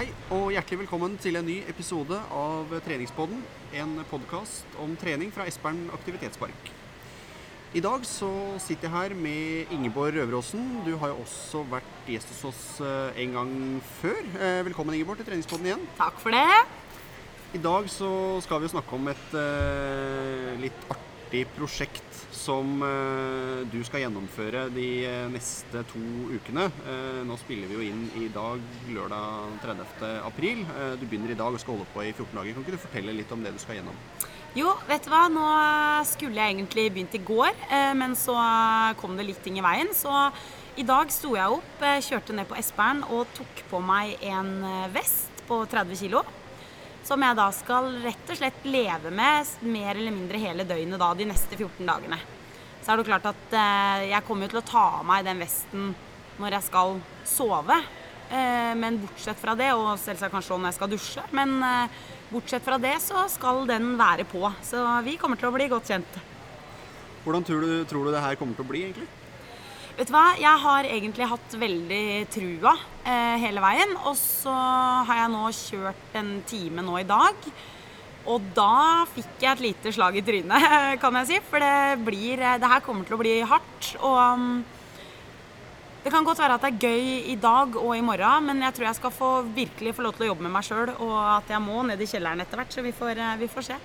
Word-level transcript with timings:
Hei 0.00 0.06
og 0.32 0.46
hjertelig 0.48 0.78
velkommen 0.80 1.18
til 1.20 1.36
en 1.36 1.44
ny 1.44 1.58
episode 1.68 2.16
av 2.32 2.70
Treningspodden. 2.86 3.42
En 3.76 3.90
podkast 4.08 4.78
om 4.80 4.94
trening 4.96 5.28
fra 5.28 5.44
Espern 5.44 5.82
aktivitetspark. 5.92 6.70
I 7.76 7.82
dag 7.84 8.06
så 8.08 8.30
sitter 8.64 8.88
jeg 8.88 8.94
her 8.94 9.14
med 9.26 9.74
Ingeborg 9.76 10.16
Røveråsen. 10.16 10.64
Du 10.86 10.94
har 11.02 11.12
jo 11.12 11.18
også 11.20 11.66
vært 11.68 12.08
gjest 12.08 12.32
hos 12.32 12.40
oss 12.48 12.62
eh, 12.80 13.20
en 13.26 13.36
gang 13.36 13.52
før. 13.98 14.24
Eh, 14.40 14.62
Velkommen 14.70 14.96
Ingeborg 14.96 15.20
til 15.20 15.28
Treningspodden 15.28 15.68
igjen. 15.68 15.84
Takk 16.00 16.16
for 16.24 16.32
det. 16.32 16.48
I 17.52 17.60
dag 17.68 17.92
så 17.92 18.10
skal 18.40 18.64
vi 18.64 18.70
jo 18.70 18.78
snakke 18.78 18.96
om 18.96 19.12
et 19.12 19.38
eh, 19.44 20.56
litt 20.64 20.88
artig 20.88 21.09
prosjekt 21.30 22.26
som 22.34 22.80
eh, 22.82 23.60
du 23.70 23.78
skal 23.86 24.04
gjennomføre 24.04 24.66
de 24.74 24.86
eh, 25.06 25.28
neste 25.30 25.82
to 25.90 26.00
ukene. 26.32 26.66
Eh, 26.88 27.20
nå 27.26 27.36
spiller 27.40 27.70
vi 27.70 27.76
jo 27.76 27.84
inn 27.86 28.02
i 28.18 28.28
dag, 28.32 28.62
lørdag 28.90 29.60
30. 29.62 30.10
april. 30.26 30.64
Du 30.98 31.06
begynner 31.06 31.34
i 31.34 31.38
dag 31.38 31.54
og 31.54 31.62
skal 31.62 31.76
holde 31.76 31.88
på 31.94 32.04
i 32.04 32.12
14 32.12 32.34
dager. 32.34 32.54
Kan 32.56 32.66
ikke 32.66 32.76
du 32.76 32.82
fortelle 32.82 33.16
litt 33.16 33.32
om 33.34 33.44
det 33.44 33.54
du 33.54 33.60
skal 33.62 33.78
gjennom? 33.78 33.98
Jo, 34.58 34.72
vet 34.88 35.06
du 35.06 35.12
hva. 35.12 35.26
Nå 35.30 35.46
skulle 36.10 36.40
jeg 36.40 36.56
egentlig 36.56 36.88
begynt 36.90 37.14
i 37.14 37.22
går, 37.22 37.54
men 37.94 38.16
så 38.18 38.34
kom 38.98 39.14
det 39.14 39.28
litt 39.28 39.44
ting 39.44 39.60
i 39.60 39.62
veien. 39.62 39.92
Så 39.94 40.10
i 40.80 40.86
dag 40.86 41.12
sto 41.14 41.36
jeg 41.38 41.60
opp, 41.60 41.84
kjørte 42.02 42.34
ned 42.34 42.50
på 42.50 42.58
Espern 42.58 43.04
og 43.06 43.30
tok 43.36 43.62
på 43.70 43.82
meg 43.84 44.18
en 44.26 44.50
vest 44.90 45.44
på 45.46 45.62
30 45.70 46.02
kg. 46.02 46.39
Som 47.06 47.22
jeg 47.24 47.38
da 47.38 47.46
skal 47.54 47.88
rett 48.04 48.30
og 48.30 48.38
slett 48.38 48.66
leve 48.68 49.10
med 49.14 49.48
mer 49.64 49.94
eller 49.94 50.14
mindre 50.14 50.40
hele 50.42 50.66
døgnet 50.68 51.00
da, 51.00 51.10
de 51.16 51.26
neste 51.30 51.56
14 51.56 51.86
dagene. 51.88 52.20
Så 52.80 52.92
er 52.92 53.00
det 53.00 53.08
klart 53.08 53.26
at 53.28 53.56
eh, 53.56 54.06
jeg 54.10 54.24
kommer 54.26 54.46
jo 54.46 54.54
til 54.54 54.60
å 54.62 54.68
ta 54.68 54.84
av 55.00 55.06
meg 55.08 55.26
den 55.26 55.40
vesten 55.42 55.90
når 56.40 56.56
jeg 56.56 56.68
skal 56.68 56.96
sove. 57.28 57.76
Eh, 58.30 58.72
men 58.78 59.00
bortsett 59.02 59.40
fra 59.40 59.56
det, 59.58 59.72
og 59.76 59.98
selvsagt 60.00 60.32
kanskje 60.32 60.54
også 60.54 60.62
når 60.62 60.72
jeg 60.72 60.78
skal 60.78 60.92
dusje, 60.94 61.24
men 61.36 61.56
eh, 61.66 62.00
bortsett 62.30 62.64
fra 62.64 62.78
det 62.80 62.96
så 63.04 63.26
skal 63.32 63.64
den 63.68 63.94
være 64.00 64.28
på. 64.30 64.44
Så 64.64 64.84
vi 65.06 65.18
kommer 65.20 65.40
til 65.40 65.50
å 65.50 65.54
bli 65.56 65.68
godt 65.72 65.90
kjent. 65.92 66.20
Hvordan 67.24 67.44
tror 67.44 67.66
du, 67.66 67.72
tror 67.88 68.06
du 68.06 68.14
det 68.14 68.24
her 68.24 68.38
kommer 68.40 68.56
til 68.56 68.64
å 68.64 68.70
bli, 68.70 68.84
egentlig? 68.88 69.19
Vet 69.98 70.08
du 70.08 70.14
hva, 70.14 70.30
jeg 70.38 70.62
har 70.62 70.86
egentlig 70.88 71.26
hatt 71.28 71.54
veldig 71.60 72.04
trua 72.32 72.72
eh, 73.04 73.36
hele 73.42 73.62
veien. 73.64 73.94
Og 74.06 74.16
så 74.18 74.54
har 74.54 75.24
jeg 75.24 75.32
nå 75.34 75.44
kjørt 75.58 76.18
en 76.20 76.32
time 76.48 76.84
nå 76.86 76.98
i 77.00 77.08
dag. 77.08 77.50
Og 78.30 78.50
da 78.54 79.06
fikk 79.10 79.40
jeg 79.40 79.50
et 79.52 79.64
lite 79.64 79.94
slag 79.96 80.18
i 80.20 80.24
trynet, 80.24 80.66
kan 81.02 81.20
jeg 81.20 81.30
si. 81.30 81.40
For 81.50 81.62
det 81.62 82.02
blir 82.06 82.42
Det 82.60 82.74
her 82.74 82.84
kommer 82.84 83.08
til 83.08 83.16
å 83.16 83.22
bli 83.22 83.38
hardt. 83.42 83.94
Og 84.00 84.18
um, 84.20 84.52
det 86.00 86.12
kan 86.14 86.24
godt 86.24 86.40
være 86.40 86.56
at 86.56 86.62
det 86.64 86.70
er 86.70 86.84
gøy 86.88 87.32
i 87.34 87.36
dag 87.36 87.74
og 87.76 87.90
i 87.92 88.04
morgen, 88.04 88.46
men 88.48 88.62
jeg 88.64 88.76
tror 88.76 88.86
jeg 88.86 88.96
skal 88.96 89.12
få 89.12 89.30
virkelig 89.52 89.92
få 89.98 90.06
lov 90.06 90.14
til 90.16 90.24
å 90.24 90.30
jobbe 90.30 90.46
med 90.46 90.54
meg 90.54 90.64
sjøl, 90.64 90.94
og 90.96 91.16
at 91.34 91.50
jeg 91.52 91.60
må 91.60 91.82
ned 91.84 92.00
i 92.00 92.08
kjelleren 92.08 92.40
etter 92.40 92.60
hvert. 92.60 92.72
Så 92.72 92.84
vi 92.84 92.94
får, 92.96 93.20
eh, 93.20 93.40
vi 93.42 93.48
får 93.52 93.68
se. 93.68 93.76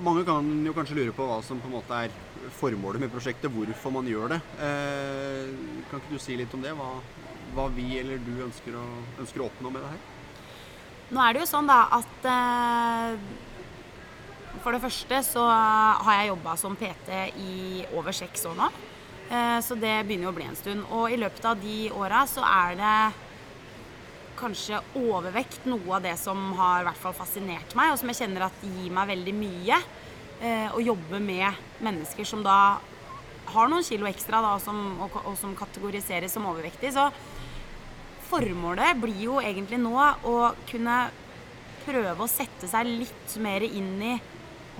Mange 0.00 0.24
kan 0.24 0.46
jo 0.64 0.72
kanskje 0.72 0.96
lure 0.96 1.12
på 1.12 1.26
hva 1.28 1.40
som 1.44 1.58
på 1.60 1.68
en 1.68 1.74
måte 1.76 1.96
er 2.06 2.12
formålet 2.56 3.02
med 3.02 3.10
prosjektet, 3.12 3.52
hvorfor 3.52 3.92
man 3.92 4.06
gjør 4.08 4.32
det. 4.32 4.38
Eh, 4.64 5.50
kan 5.90 6.00
ikke 6.00 6.14
du 6.14 6.22
si 6.22 6.38
litt 6.40 6.54
om 6.56 6.62
det? 6.64 6.72
Hva, 6.78 6.88
hva 7.56 7.66
vi 7.74 7.98
eller 8.00 8.22
du 8.24 8.32
ønsker 8.46 8.78
å, 8.80 8.84
ønsker 9.20 9.44
å 9.44 9.50
oppnå 9.50 9.72
med 9.74 9.84
det 9.84 9.90
her? 9.92 10.00
Nå 11.10 11.20
er 11.24 11.34
det 11.34 11.42
jo 11.42 11.50
sånn 11.50 11.68
da 11.68 11.80
at 11.98 12.28
eh, 12.30 13.16
For 14.62 14.72
det 14.74 14.82
første 14.82 15.20
så 15.26 15.44
har 15.50 16.20
jeg 16.20 16.30
jobba 16.30 16.54
som 16.60 16.76
PT 16.78 17.10
i 17.42 17.56
over 17.96 18.16
seks 18.16 18.46
år 18.48 18.56
nå. 18.56 18.70
Eh, 19.30 19.58
så 19.62 19.76
det 19.78 19.98
begynner 20.06 20.30
jo 20.30 20.32
å 20.32 20.38
bli 20.40 20.48
en 20.48 20.58
stund. 20.58 20.86
Og 20.96 21.12
i 21.12 21.20
løpet 21.20 21.44
av 21.44 21.60
de 21.60 21.90
åra 21.92 22.24
så 22.30 22.46
er 22.46 22.80
det 22.80 22.96
kanskje 24.40 24.80
overvekt 24.98 25.66
noe 25.68 25.98
av 25.98 26.04
det 26.04 26.16
som 26.20 26.50
har 26.58 26.82
i 26.82 26.88
hvert 26.88 27.00
fall 27.02 27.16
fascinert 27.16 27.74
meg, 27.78 27.92
og 27.92 28.00
som 28.00 28.10
jeg 28.10 28.22
kjenner 28.22 28.46
at 28.48 28.64
gir 28.64 28.94
meg 28.94 29.12
veldig 29.12 29.34
mye. 29.36 29.80
Eh, 30.40 30.72
å 30.72 30.80
jobbe 30.80 31.20
med 31.20 31.60
mennesker 31.84 32.24
som 32.24 32.42
da 32.44 32.80
har 33.50 33.70
noen 33.70 33.84
kilo 33.84 34.08
ekstra 34.08 34.40
da, 34.44 34.54
som, 34.62 34.78
og, 35.02 35.16
og 35.26 35.36
som 35.38 35.56
kategoriseres 35.58 36.32
som 36.32 36.46
overvektig. 36.48 36.94
Så 36.96 37.08
formålet 38.30 38.98
blir 39.02 39.24
jo 39.26 39.40
egentlig 39.42 39.80
nå 39.82 39.96
å 39.98 40.36
kunne 40.70 40.98
prøve 41.84 42.24
å 42.24 42.30
sette 42.30 42.68
seg 42.70 42.88
litt 42.88 43.36
mer 43.42 43.64
inn 43.66 43.96
i 44.04 44.14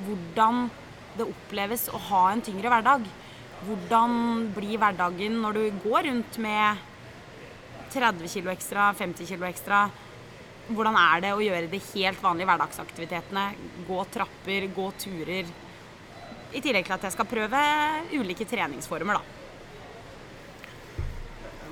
hvordan 0.04 0.69
det 1.19 1.26
oppleves 1.26 1.88
å 1.93 2.00
ha 2.10 2.28
en 2.31 2.44
tyngre 2.44 2.70
hverdag. 2.72 3.04
Hvordan 3.66 4.15
blir 4.56 4.78
hverdagen 4.81 5.41
når 5.43 5.59
du 5.59 5.81
går 5.84 6.06
rundt 6.09 6.38
med 6.41 6.87
30 7.92 8.30
kilo 8.30 8.52
ekstra, 8.52 8.90
50 8.98 9.28
kilo 9.28 9.46
ekstra? 9.48 9.88
Hvordan 10.70 10.96
er 11.00 11.24
det 11.24 11.32
å 11.34 11.42
gjøre 11.42 11.70
de 11.70 11.80
helt 11.90 12.22
vanlige 12.22 12.46
hverdagsaktivitetene? 12.50 13.44
Gå 13.88 14.04
trapper, 14.14 14.68
gå 14.76 14.86
turer. 15.02 15.50
I 16.50 16.62
tillegg 16.62 16.86
til 16.86 16.96
at 16.96 17.06
jeg 17.06 17.14
skal 17.16 17.28
prøve 17.30 17.60
ulike 18.14 18.46
treningsformer, 18.48 19.18
da. 19.18 19.36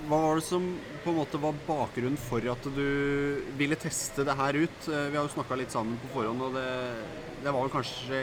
Hva 0.08 0.18
var 0.24 0.38
det 0.38 0.46
som 0.46 0.66
på 1.04 1.12
en 1.12 1.18
måte 1.18 1.40
var 1.42 1.56
bakgrunnen 1.66 2.18
for 2.20 2.44
at 2.48 2.68
du 2.72 2.84
ville 3.58 3.76
teste 3.78 4.24
det 4.24 4.36
her 4.38 4.56
ut? 4.56 4.88
Eh, 4.88 5.08
Vi 5.12 5.16
har 5.18 5.26
jo 5.26 5.34
snakka 5.34 5.58
litt 5.58 5.74
sammen 5.74 5.98
på 6.02 6.14
forhånd, 6.14 6.46
og 6.46 6.54
det, 6.56 6.68
det 7.44 7.52
var 7.52 7.66
vel 7.66 7.74
kanskje 7.74 8.22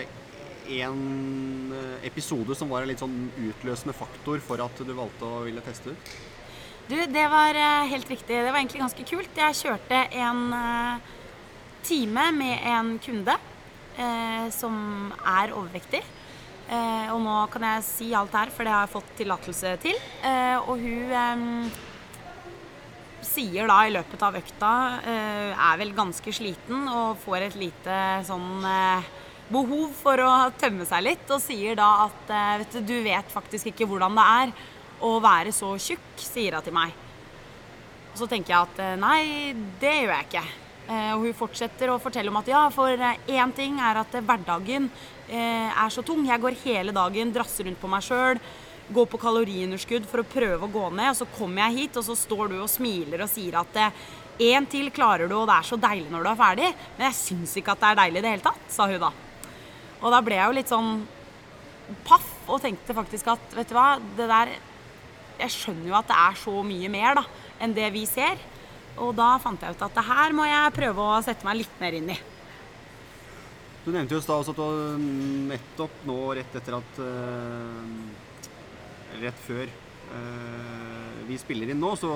en 0.82 1.74
eh, 1.78 2.08
episode 2.10 2.56
som 2.58 2.72
var 2.74 2.82
en 2.82 2.90
litt 2.90 3.04
sånn 3.04 3.30
utløsende 3.38 3.94
faktor 3.94 4.42
for 4.42 4.64
at 4.66 4.82
du 4.82 4.96
valgte 4.98 5.30
å 5.30 5.44
ville 5.46 5.62
teste 5.66 5.94
ut? 5.94 6.16
Du, 6.86 7.00
det 7.10 7.24
var 7.34 7.58
eh, 7.58 7.88
helt 7.90 8.10
riktig. 8.10 8.36
Det 8.36 8.52
var 8.52 8.60
egentlig 8.60 8.84
ganske 8.84 9.04
kult. 9.10 9.40
Jeg 9.40 9.58
kjørte 9.58 10.04
en 10.22 10.42
eh, 10.54 11.08
time 11.82 12.28
med 12.38 12.68
en 12.70 12.92
kunde 13.02 13.34
eh, 13.98 14.46
som 14.54 14.76
er 15.18 15.56
overvektig. 15.56 16.04
Eh, 16.70 17.08
og 17.10 17.24
nå 17.26 17.40
kan 17.54 17.66
jeg 17.72 17.88
si 17.88 18.12
alt 18.14 18.38
her, 18.38 18.54
for 18.54 18.70
det 18.70 18.76
har 18.76 18.86
jeg 18.86 18.94
fått 18.94 19.10
tillatelse 19.18 19.74
til. 19.82 19.98
Eh, 20.30 20.60
og 20.62 20.78
hun 20.78 21.16
eh, 21.18 21.82
sier 23.26 23.66
da 23.66 23.80
i 23.88 23.96
løpet 23.96 24.28
av 24.28 24.38
økta 24.38 24.72
er 25.10 25.82
vel 25.82 25.96
ganske 25.98 26.36
sliten 26.38 26.86
og 26.86 27.18
får 27.24 27.48
et 27.48 27.58
lite 27.58 27.98
sånn 28.30 28.62
eh, 28.70 29.10
behov 29.50 29.90
for 29.98 30.22
å 30.22 30.32
tømme 30.62 30.86
seg 30.86 31.02
litt, 31.08 31.26
og 31.34 31.42
sier 31.42 31.74
da 31.82 31.90
at 32.06 32.32
vet 32.62 32.78
du, 32.78 32.94
du 32.94 32.96
vet 33.06 33.34
faktisk 33.34 33.74
ikke 33.74 33.90
hvordan 33.90 34.18
det 34.18 34.30
er 34.38 34.54
å 35.04 35.16
være 35.24 35.52
så 35.56 35.74
tjukk, 35.82 36.14
sier 36.22 36.56
hun 36.56 36.66
til 36.66 36.76
meg. 36.76 36.94
Og 38.14 38.22
så 38.22 38.30
tenker 38.32 38.54
jeg 38.54 38.70
at 38.70 38.84
eh, 38.84 39.00
nei, 39.02 39.56
det 39.82 39.98
gjør 39.98 40.16
jeg 40.16 40.30
ikke. 40.30 40.46
Eh, 40.86 41.12
og 41.16 41.24
hun 41.26 41.34
fortsetter 41.34 41.90
å 41.90 42.02
fortelle 42.02 42.30
om 42.30 42.38
at 42.38 42.50
ja, 42.52 42.62
for 42.74 42.92
én 42.94 43.54
ting 43.58 43.80
er 43.82 43.98
at 44.04 44.14
eh, 44.14 44.26
hverdagen 44.26 44.86
eh, 45.26 45.72
er 45.72 45.90
så 45.94 46.04
tung. 46.06 46.22
Jeg 46.28 46.42
går 46.44 46.60
hele 46.62 46.94
dagen, 46.94 47.34
drasser 47.34 47.66
rundt 47.66 47.82
på 47.82 47.90
meg 47.90 48.06
sjøl, 48.06 48.42
går 48.94 49.08
på 49.10 49.20
kaloriunderskudd 49.24 50.06
for 50.10 50.22
å 50.22 50.28
prøve 50.30 50.68
å 50.68 50.72
gå 50.72 50.86
ned. 50.92 51.10
Og 51.10 51.18
så 51.24 51.30
kommer 51.38 51.66
jeg 51.66 51.80
hit, 51.80 51.98
og 51.98 52.06
så 52.06 52.18
står 52.20 52.54
du 52.54 52.60
og 52.60 52.70
smiler 52.70 53.26
og 53.26 53.32
sier 53.32 53.58
at 53.64 53.82
én 54.46 54.70
til 54.70 54.92
klarer 54.94 55.32
du, 55.32 55.38
og 55.40 55.50
det 55.50 55.58
er 55.58 55.70
så 55.72 55.80
deilig 55.80 56.12
når 56.14 56.28
du 56.28 56.32
er 56.32 56.40
ferdig. 56.44 56.72
Men 57.00 57.08
jeg 57.10 57.20
syns 57.24 57.58
ikke 57.58 57.74
at 57.74 57.82
det 57.82 57.92
er 57.92 58.02
deilig 58.04 58.22
i 58.22 58.28
det 58.28 58.36
hele 58.36 58.46
tatt, 58.46 58.70
sa 58.70 58.90
hun 58.92 59.02
da. 59.02 59.12
Og 60.04 60.14
da 60.14 60.22
ble 60.22 60.38
jeg 60.38 60.46
jo 60.46 60.58
litt 60.60 60.76
sånn 60.76 60.96
paff 62.06 62.30
og 62.50 62.62
tenkte 62.62 62.94
faktisk 62.98 63.34
at 63.34 63.58
vet 63.58 63.70
du 63.70 63.78
hva, 63.78 63.96
det 64.18 64.30
der 64.30 64.54
Jeg 65.42 65.54
skjønner 65.54 65.90
jo 65.92 65.98
at 65.98 66.12
det 66.12 66.20
er 66.22 66.38
så 66.40 66.54
mye 66.66 66.92
mer 66.92 67.20
da, 67.20 67.26
enn 67.64 67.76
det 67.76 67.90
vi 67.96 68.06
ser. 68.10 68.40
Og 69.02 69.12
da 69.18 69.36
fant 69.44 69.62
jeg 69.62 69.76
ut 69.76 69.84
at 69.88 69.98
det 69.98 70.06
her 70.08 70.36
må 70.36 70.48
jeg 70.48 70.76
prøve 70.76 71.04
å 71.04 71.22
sette 71.26 71.48
meg 71.48 71.60
litt 71.64 71.82
mer 71.82 71.98
inn 71.98 72.14
i. 72.14 72.18
Du 73.86 73.92
nevnte 73.94 74.16
jo 74.16 74.22
også 74.24 74.54
at 74.56 74.60
du 74.60 75.02
nettopp 75.52 76.06
nå, 76.10 76.20
rett 76.40 76.56
etter 76.58 76.80
at 76.80 77.02
uh, 77.04 78.22
Rett 79.16 79.38
før 79.46 79.70
uh, 79.70 81.20
vi 81.26 81.38
spiller 81.40 81.70
inn 81.72 81.80
nå, 81.80 81.94
så 81.96 82.10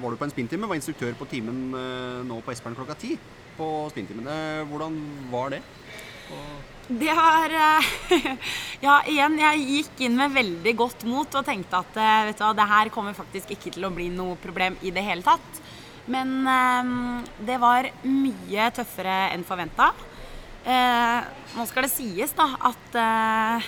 var 0.00 0.12
du 0.14 0.18
på 0.20 0.26
en 0.28 0.32
spinntime. 0.32 0.68
Var 0.70 0.78
instruktør 0.78 1.16
på 1.18 1.28
timen 1.30 1.74
uh, 1.74 2.20
nå 2.26 2.38
på 2.44 2.54
Espern 2.54 2.78
klokka 2.78 2.96
ti. 2.98 3.16
På 3.58 3.90
spinntimen. 3.92 4.28
Eh, 4.30 4.62
hvordan 4.70 4.94
var 5.32 5.50
det? 5.52 5.58
Og 6.32 6.79
Det 6.90 7.12
var 7.14 7.50
eh, 7.54 7.84
Ja, 8.86 8.96
igjen, 9.06 9.36
jeg 9.38 9.66
gikk 9.68 10.00
inn 10.02 10.16
med 10.18 10.34
veldig 10.34 10.72
godt 10.74 11.04
mot 11.06 11.36
og 11.38 11.46
tenkte 11.46 11.84
at 11.84 11.98
eh, 12.02 12.22
vet 12.26 12.40
du 12.40 12.42
hva, 12.42 12.50
det 12.58 12.66
her 12.66 12.90
kommer 12.90 13.14
faktisk 13.14 13.52
ikke 13.54 13.70
til 13.76 13.86
å 13.86 13.92
bli 13.94 14.08
noe 14.10 14.34
problem 14.42 14.74
i 14.82 14.90
det 14.94 15.04
hele 15.06 15.22
tatt. 15.22 15.60
Men 16.10 16.40
eh, 16.50 16.90
det 17.46 17.60
var 17.62 17.92
mye 18.02 18.70
tøffere 18.74 19.20
enn 19.36 19.46
forventa. 19.46 19.92
Nå 20.60 21.64
skal 21.70 21.86
det 21.86 21.92
sies 21.94 22.34
da 22.36 22.44
at 22.68 22.96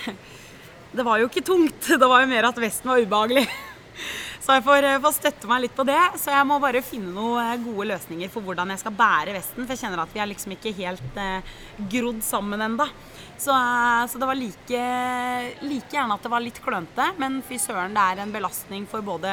det 0.97 1.05
var 1.07 1.21
jo 1.23 1.29
ikke 1.31 1.45
tungt. 1.47 1.87
Det 1.87 2.09
var 2.09 2.21
jo 2.21 2.29
mer 2.29 2.51
at 2.51 2.59
vesten 2.61 2.91
var 2.91 3.01
ubehagelig. 3.01 3.47
Så 4.43 4.57
jeg 4.57 4.63
får, 4.65 4.85
får 4.99 5.15
støtte 5.15 5.47
meg 5.47 5.63
litt 5.63 5.75
på 5.77 5.85
det. 5.87 6.01
Så 6.19 6.33
jeg 6.33 6.47
må 6.49 6.59
bare 6.59 6.83
finne 6.83 7.13
noen 7.15 7.63
gode 7.63 7.87
løsninger 7.93 8.31
for 8.33 8.43
hvordan 8.43 8.73
jeg 8.73 8.81
skal 8.83 8.95
bære 8.99 9.35
vesten. 9.37 9.63
For 9.63 9.71
jeg 9.71 9.85
kjenner 9.85 10.03
at 10.03 10.11
vi 10.11 10.19
er 10.19 10.29
liksom 10.29 10.55
ikke 10.57 10.75
helt 10.81 11.19
eh, 11.23 11.53
grodd 11.93 12.19
sammen 12.27 12.65
ennå. 12.67 12.89
Så, 13.37 13.51
eh, 13.51 14.07
så 14.07 14.19
det 14.19 14.27
var 14.29 14.37
like, 14.37 14.81
like 15.61 15.89
gjerne 15.91 16.15
at 16.15 16.23
det 16.23 16.31
var 16.31 16.43
litt 16.43 16.59
klønete, 16.63 17.09
men 17.19 17.41
fy 17.45 17.57
søren, 17.59 17.95
det 17.95 18.03
er 18.03 18.21
en 18.23 18.31
belastning 18.33 18.85
for 18.89 19.03
både 19.05 19.31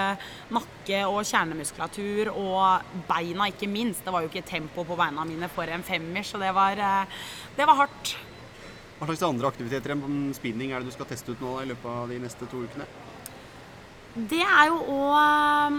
nakke 0.51 1.03
og 1.07 1.21
kjernemuskulatur 1.29 2.33
og 2.33 2.97
beina, 3.09 3.51
ikke 3.53 3.69
minst. 3.71 4.03
Det 4.05 4.15
var 4.15 4.25
jo 4.25 4.33
ikke 4.33 4.47
tempo 4.49 4.87
på 4.89 4.99
beina 4.99 5.27
mine 5.29 5.51
for 5.53 5.71
en 5.71 5.87
femmer, 5.87 6.27
så 6.27 6.41
det 6.43 6.51
var, 6.57 6.81
eh, 6.81 7.23
det 7.57 7.69
var 7.69 7.85
hardt. 7.85 8.17
Hva 8.99 9.09
slags 9.09 9.23
andre 9.25 9.49
aktiviteter 9.49 9.95
enn 9.95 10.35
spinning 10.37 10.73
er 10.73 10.81
det 10.81 10.91
du 10.91 10.97
skal 10.97 11.09
teste 11.09 11.33
ut 11.33 11.41
nå 11.41 11.55
i 11.63 11.71
løpet 11.71 11.89
av 11.89 12.11
de 12.11 12.19
neste 12.21 12.49
to 12.51 12.67
ukene? 12.67 12.89
Det 14.15 14.43
er 14.43 14.67
jo 14.69 14.81
òg 14.91 15.79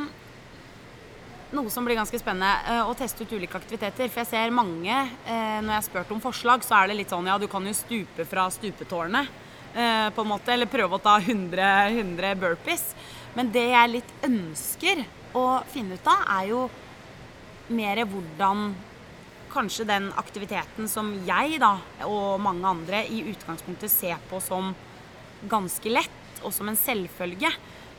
noe 1.55 1.69
som 1.69 1.85
blir 1.85 1.97
ganske 1.99 2.19
spennende, 2.19 2.51
eh, 2.67 2.81
å 2.87 2.95
teste 2.95 3.23
ut 3.23 3.33
ulike 3.35 3.57
aktiviteter. 3.59 4.09
For 4.09 4.23
jeg 4.23 4.27
ser 4.27 4.51
mange, 4.55 4.91
eh, 5.25 5.59
når 5.61 5.67
jeg 5.67 5.79
har 5.79 5.87
spurt 5.89 6.11
om 6.11 6.21
forslag, 6.21 6.63
så 6.63 6.81
er 6.81 6.87
det 6.87 6.97
litt 6.97 7.09
sånn 7.09 7.27
ja, 7.27 7.37
du 7.37 7.47
kan 7.47 7.65
jo 7.65 7.73
stupe 7.73 8.25
fra 8.25 8.49
stupetårnet, 8.49 9.27
eh, 9.75 10.09
på 10.09 10.21
en 10.21 10.31
måte. 10.31 10.49
Eller 10.49 10.65
prøve 10.65 10.97
å 10.97 11.01
ta 11.01 11.17
100, 11.19 11.89
100 11.91 12.35
burpees. 12.35 12.93
Men 13.35 13.51
det 13.51 13.67
jeg 13.71 13.89
litt 13.89 14.13
ønsker 14.23 15.05
å 15.33 15.63
finne 15.67 15.93
ut 15.93 16.07
av, 16.07 16.23
er 16.39 16.47
jo 16.47 16.69
mer 17.69 17.97
hvordan 18.05 18.73
kanskje 19.51 19.85
den 19.85 20.11
aktiviteten 20.13 20.87
som 20.87 21.11
jeg 21.25 21.59
da, 21.59 21.77
og 22.07 22.39
mange 22.39 22.63
andre 22.65 23.05
i 23.07 23.23
utgangspunktet 23.33 23.91
ser 23.91 24.17
på 24.29 24.41
som 24.41 24.73
ganske 25.47 25.89
lett, 25.89 26.09
og 26.43 26.53
som 26.53 26.69
en 26.69 26.75
selvfølge, 26.75 27.51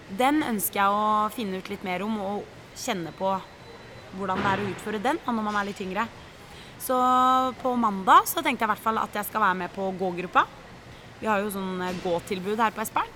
den 0.09 0.43
ønsker 0.43 0.81
jeg 0.81 0.89
å 0.89 1.31
finne 1.33 1.59
ut 1.59 1.69
litt 1.69 1.85
mer 1.85 2.03
om. 2.03 2.21
og 2.21 2.45
kjenne 2.79 3.13
på 3.17 3.31
hvordan 4.17 4.43
det 4.43 4.51
er 4.51 4.63
å 4.63 4.69
utføre 4.73 5.01
den 5.03 5.21
når 5.25 5.45
man 5.45 5.57
er 5.61 5.69
litt 5.71 5.81
yngre. 5.85 6.07
Så 6.83 6.97
på 7.63 7.75
mandag 7.79 8.27
så 8.27 8.43
tenkte 8.43 8.65
jeg 8.65 8.69
i 8.69 8.73
hvert 8.73 8.85
fall 8.85 8.99
at 9.01 9.15
jeg 9.15 9.29
skal 9.29 9.45
være 9.45 9.61
med 9.63 9.75
på 9.75 9.87
gågruppa. 9.99 10.47
Vi 11.23 11.29
har 11.31 11.39
jo 11.39 11.53
sånn 11.55 11.79
eh, 11.87 11.99
gåtilbud 12.03 12.59
her 12.59 12.75
på 12.75 12.83
Espern. 12.83 13.11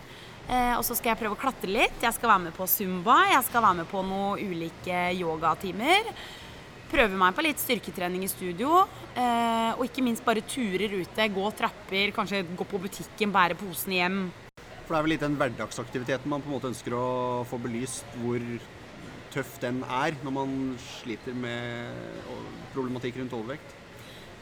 Eh, 0.47 0.75
og 0.77 0.85
så 0.87 0.95
skal 0.95 1.13
jeg 1.13 1.21
prøve 1.25 1.35
å 1.35 1.41
klatre 1.41 1.71
litt. 1.73 1.99
Jeg 2.03 2.15
skal 2.15 2.31
være 2.31 2.45
med 2.47 2.55
på 2.55 2.69
zumba. 2.71 3.17
Jeg 3.33 3.43
skal 3.49 3.65
være 3.65 3.81
med 3.81 3.91
på 3.91 4.03
noen 4.07 4.39
ulike 4.47 5.01
yogatimer. 5.19 6.13
Prøve 6.87 7.19
meg 7.19 7.35
på 7.35 7.43
litt 7.43 7.59
styrketrening 7.59 8.23
i 8.23 8.31
studio. 8.31 8.85
Eh, 9.19 9.73
og 9.75 9.83
ikke 9.89 10.05
minst 10.07 10.23
bare 10.27 10.45
turer 10.47 11.01
ute. 11.01 11.29
Gå 11.35 11.51
trapper, 11.59 12.15
kanskje 12.15 12.45
gå 12.47 12.69
på 12.71 12.83
butikken, 12.87 13.35
bære 13.35 13.59
posen 13.59 13.97
hjem. 13.99 14.21
For 14.87 14.95
det 14.95 15.01
er 15.01 15.07
vel 15.09 15.15
litt 15.17 15.27
den 15.27 15.35
hverdagsaktiviteten 15.41 16.31
man 16.31 16.45
på 16.45 16.53
en 16.53 16.55
måte 16.61 16.71
ønsker 16.71 16.95
å 16.95 17.07
få 17.51 17.59
belyst. 17.59 18.07
Hvor 18.23 18.39
tøff 19.37 19.59
den 19.63 19.83
er 19.85 20.17
når 20.25 20.35
man 20.35 20.55
sliter 20.81 21.37
med 21.37 21.93
problematikk 22.75 23.21
rundt 23.21 23.37
overvekt? 23.37 23.77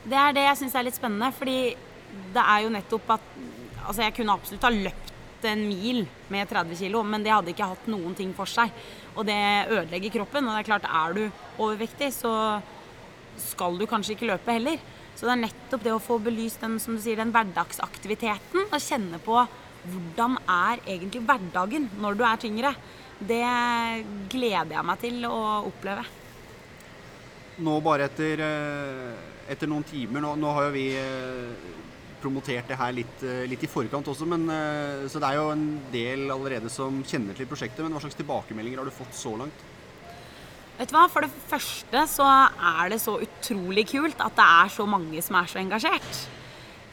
Det 0.05 0.17
er 0.21 0.37
det 0.37 0.45
jeg 0.47 0.61
syns 0.63 0.77
er 0.79 0.87
litt 0.87 0.99
spennende. 0.99 1.31
Fordi 1.35 1.59
det 2.35 2.45
er 2.45 2.65
jo 2.65 2.73
nettopp 2.75 3.19
at 3.19 3.37
Altså, 3.85 4.01
jeg 4.01 4.15
kunne 4.17 4.33
absolutt 4.33 4.63
ha 4.65 4.71
løpt 4.73 5.45
en 5.45 5.65
mil 5.69 6.07
med 6.33 6.49
30 6.49 6.79
kg, 6.79 7.03
men 7.05 7.21
det 7.21 7.35
hadde 7.35 7.51
ikke 7.53 7.67
hatt 7.69 7.89
noen 7.93 8.15
ting 8.17 8.31
for 8.33 8.49
seg. 8.49 8.73
Og 9.13 9.27
det 9.29 9.37
ødelegger 9.69 10.15
kroppen. 10.15 10.47
Og 10.49 10.55
det 10.55 10.63
er 10.63 10.69
klart, 10.71 10.87
er 10.89 11.19
du 11.19 11.25
overvektig, 11.59 12.09
så 12.17 12.33
skal 13.51 13.77
du 13.77 13.85
kanskje 13.91 14.15
ikke 14.17 14.31
løpe 14.31 14.57
heller. 14.57 14.81
Så 15.13 15.29
det 15.29 15.35
er 15.35 15.43
nettopp 15.43 15.85
det 15.85 15.93
å 15.93 16.01
få 16.01 16.17
belyst 16.23 16.65
den, 16.65 16.79
som 16.81 16.97
du 16.97 17.03
sier, 17.05 17.21
den 17.21 17.35
hverdagsaktiviteten 17.35 18.65
og 18.71 18.81
kjenne 18.83 19.21
på 19.23 19.37
hvordan 19.85 20.39
er 20.49 20.81
egentlig 20.87 21.21
hverdagen 21.29 21.91
når 22.01 22.17
du 22.17 22.25
er 22.25 22.41
tyngre 22.41 22.73
det 23.21 23.45
gleder 24.33 24.77
jeg 24.77 24.87
meg 24.89 25.01
til 25.03 25.25
å 25.29 25.39
oppleve. 25.69 26.05
Nå 27.65 27.79
bare 27.85 28.09
etter, 28.09 28.41
eh, 28.43 29.51
etter 29.53 29.71
noen 29.71 29.85
timer 29.87 30.25
Nå, 30.25 30.33
nå 30.35 30.55
har 30.57 30.65
jo 30.67 30.73
vi 30.75 30.89
eh, 30.99 31.69
promotert 32.19 32.67
det 32.67 32.79
her 32.81 32.97
litt, 32.97 33.23
eh, 33.23 33.45
litt, 33.47 33.63
i 33.63 33.71
forkant 33.71 34.09
også, 34.11 34.27
men, 34.27 34.49
så 35.07 35.21
det 35.23 35.29
er 35.29 35.39
jo 35.39 35.53
en 35.53 35.67
del 35.93 36.27
allerede 36.35 36.73
som 36.73 37.03
kjenner 37.07 37.37
til 37.37 37.47
prosjektet. 37.47 37.85
Men 37.85 37.95
hva 37.95 38.03
slags 38.03 38.19
tilbakemeldinger 38.19 38.81
har 38.81 38.89
du 38.89 38.97
fått 38.97 39.15
så 39.15 39.37
langt? 39.39 39.65
Vet 40.79 40.91
du 40.91 40.97
hva, 40.97 41.05
For 41.13 41.23
det 41.23 41.31
første 41.53 42.07
så 42.11 42.27
er 42.27 42.91
det 42.91 43.03
så 43.05 43.19
utrolig 43.23 43.87
kult 43.93 44.19
at 44.25 44.35
det 44.35 44.47
er 44.65 44.73
så 44.75 44.89
mange 44.91 45.23
som 45.23 45.39
er 45.39 45.53
så 45.53 45.61
engasjert. 45.63 46.25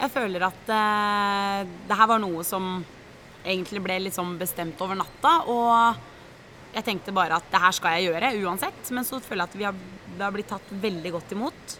Jeg 0.02 0.10
føler 0.10 0.44
at 0.46 0.70
uh, 0.70 1.58
det 1.88 1.96
her 1.98 2.08
var 2.10 2.18
noe 2.22 2.42
som 2.46 2.80
egentlig 3.42 3.82
ble 3.82 3.98
sånn 4.14 4.36
bestemt 4.38 4.80
over 4.82 4.98
natta. 4.98 5.34
Og 5.50 6.11
jeg 6.72 6.84
tenkte 6.86 7.12
bare 7.14 7.36
at 7.36 7.48
det 7.52 7.60
her 7.60 7.74
skal 7.76 7.96
jeg 7.96 8.10
gjøre 8.10 8.32
uansett. 8.42 8.92
Men 8.96 9.06
så 9.06 9.20
føler 9.20 9.44
jeg 9.44 9.50
at 9.50 9.58
vi 9.60 9.66
har, 9.68 9.80
det 10.16 10.24
har 10.24 10.34
blitt 10.34 10.50
tatt 10.52 10.74
veldig 10.82 11.14
godt 11.14 11.34
imot. 11.36 11.78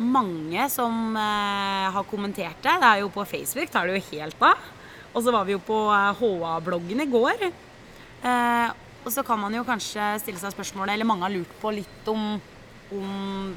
Mange 0.00 0.66
som 0.72 1.16
eh, 1.18 1.88
har 1.94 2.06
kommentert 2.10 2.60
det. 2.64 2.76
Det 2.82 2.90
er 2.90 3.02
jo 3.02 3.10
på 3.12 3.26
Facebook, 3.28 3.70
tar 3.70 3.88
det 3.88 3.98
jo 3.98 4.06
helt 4.14 4.46
av. 4.48 4.70
Og 5.10 5.24
så 5.26 5.34
var 5.34 5.44
vi 5.46 5.56
jo 5.56 5.64
på 5.66 5.80
HA-bloggen 5.90 7.02
eh, 7.02 7.06
i 7.06 7.12
går. 7.12 7.50
Eh, 8.20 8.70
og 9.00 9.12
så 9.12 9.24
kan 9.26 9.40
man 9.40 9.54
jo 9.56 9.66
kanskje 9.66 10.14
stille 10.22 10.40
seg 10.40 10.54
spørsmålet, 10.54 10.94
eller 10.94 11.08
mange 11.08 11.24
har 11.24 11.32
lurt 11.32 11.52
på 11.60 11.72
litt 11.72 12.08
om, 12.12 12.34
om 12.96 13.52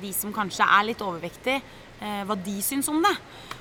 de 0.00 0.10
som 0.14 0.34
kanskje 0.34 0.66
er 0.66 0.86
litt 0.86 1.02
overvektige, 1.04 1.62
eh, 2.00 2.20
hva 2.26 2.36
de 2.38 2.58
syns 2.64 2.90
om 2.90 3.00
det. 3.02 3.14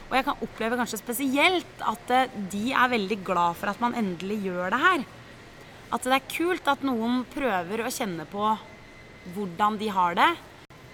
Og 0.10 0.18
jeg 0.18 0.25
kan 0.25 0.44
oppleve 0.45 0.77
kanskje 0.80 1.01
spesielt 1.01 1.86
at 1.86 2.13
eh, 2.16 2.36
de 2.51 2.69
er 2.74 2.94
veldig 2.94 3.21
glad 3.25 3.57
for 3.60 3.71
at 3.71 3.81
man 3.83 3.98
endelig 3.98 4.42
gjør 4.50 4.74
det 4.74 4.83
her 4.86 5.07
at 5.89 6.06
det 6.06 6.18
er 6.19 6.27
kult 6.30 6.68
at 6.69 6.83
noen 6.86 7.24
prøver 7.33 7.83
å 7.83 7.94
kjenne 7.94 8.25
på 8.30 8.44
hvordan 9.33 9.77
de 9.80 9.89
har 9.94 10.18
det, 10.18 10.30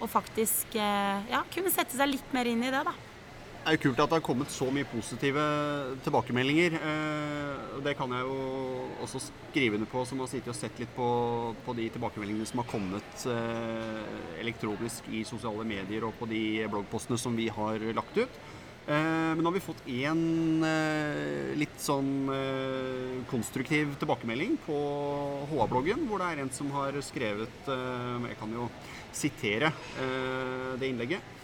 og 0.00 0.08
faktisk 0.12 0.76
eh, 0.76 1.28
ja, 1.30 1.42
kunne 1.52 1.72
sette 1.72 1.96
seg 1.96 2.10
litt 2.10 2.32
mer 2.36 2.48
inn 2.48 2.64
i 2.64 2.72
det, 2.72 2.82
da. 2.84 2.94
Det 3.66 3.72
er 3.72 3.78
jo 3.80 3.82
kult 3.88 4.00
at 4.04 4.10
det 4.12 4.18
har 4.20 4.22
kommet 4.22 4.52
så 4.54 4.68
mye 4.70 4.86
positive 4.86 5.44
tilbakemeldinger. 6.04 6.76
Eh, 6.78 7.78
det 7.82 7.96
kan 7.98 8.12
jeg 8.14 8.22
jo 8.28 8.36
også 9.02 9.24
skrive 9.26 9.80
under 9.80 9.90
på, 9.90 10.04
som 10.06 10.20
har 10.22 10.30
sittet 10.30 10.52
og 10.52 10.58
sett 10.58 10.78
litt 10.78 10.92
på, 10.94 11.08
på 11.66 11.74
de 11.74 11.88
tilbakemeldingene 11.96 12.46
som 12.46 12.62
har 12.62 12.68
kommet 12.70 13.26
eh, 13.32 14.04
elektronisk 14.44 15.08
i 15.10 15.24
sosiale 15.26 15.66
medier 15.66 16.06
og 16.06 16.14
på 16.20 16.28
de 16.30 16.44
bloggpostene 16.70 17.18
som 17.18 17.34
vi 17.34 17.48
har 17.52 17.82
lagt 17.98 18.22
ut. 18.22 18.38
Eh, 18.86 19.34
men 19.34 19.42
nå 19.42 19.50
har 19.50 19.56
vi 19.56 19.64
fått 19.64 19.80
én 19.90 20.62
eh, 20.62 21.54
litt 21.58 21.80
sånn 21.82 22.28
eh, 22.30 23.16
konstruktiv 23.26 23.96
tilbakemelding 23.98 24.54
på 24.62 24.76
HA-bloggen, 25.50 26.04
hvor 26.06 26.22
det 26.22 26.28
er 26.30 26.42
en 26.44 26.52
som 26.54 26.70
har 26.70 26.94
skrevet 27.02 27.66
Jeg 27.66 28.38
kan 28.38 28.54
jo 28.54 28.68
sitere 29.16 29.72
det 30.78 30.86
innlegget. 30.86 31.34